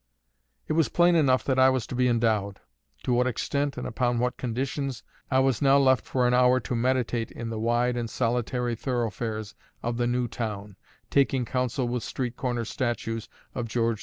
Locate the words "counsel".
11.45-11.87